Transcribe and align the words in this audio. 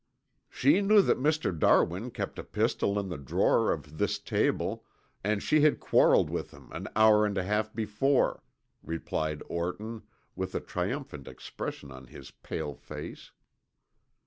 "She 0.49 0.81
knew 0.81 1.03
that 1.03 1.19
Mr. 1.19 1.55
Darwin 1.55 2.09
kept 2.09 2.39
a 2.39 2.43
pistol 2.43 2.97
in 2.97 3.09
the 3.09 3.19
drawer 3.19 3.71
of 3.71 3.99
this 3.99 4.17
table 4.17 4.83
and 5.23 5.43
she 5.43 5.61
had 5.61 5.79
quarreled 5.79 6.27
with 6.27 6.49
him 6.49 6.69
an 6.71 6.87
hour 6.95 7.23
and 7.23 7.37
a 7.37 7.43
half 7.43 7.71
before," 7.75 8.41
replied 8.81 9.43
Orton 9.47 10.01
with 10.35 10.55
a 10.55 10.59
triumphant 10.59 11.27
expression 11.27 11.91
on 11.91 12.07
his 12.07 12.31
pale 12.31 12.73
face. 12.73 13.29